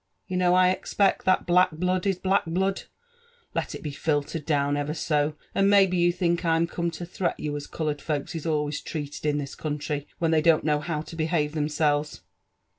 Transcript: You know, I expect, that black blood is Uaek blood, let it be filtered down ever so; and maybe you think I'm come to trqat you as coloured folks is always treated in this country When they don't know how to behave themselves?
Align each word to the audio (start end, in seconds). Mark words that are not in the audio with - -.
You 0.27 0.35
know, 0.35 0.55
I 0.55 0.71
expect, 0.71 1.25
that 1.25 1.45
black 1.45 1.73
blood 1.73 2.07
is 2.07 2.17
Uaek 2.17 2.45
blood, 2.47 2.85
let 3.53 3.75
it 3.75 3.83
be 3.83 3.91
filtered 3.91 4.47
down 4.47 4.75
ever 4.75 4.95
so; 4.95 5.35
and 5.53 5.69
maybe 5.69 5.95
you 5.95 6.11
think 6.11 6.43
I'm 6.43 6.65
come 6.65 6.89
to 6.89 7.05
trqat 7.05 7.35
you 7.37 7.55
as 7.55 7.67
coloured 7.67 8.01
folks 8.01 8.33
is 8.33 8.47
always 8.47 8.81
treated 8.81 9.27
in 9.27 9.37
this 9.37 9.53
country 9.53 10.07
When 10.17 10.31
they 10.31 10.41
don't 10.41 10.63
know 10.63 10.79
how 10.79 11.01
to 11.01 11.15
behave 11.15 11.51
themselves? 11.51 12.21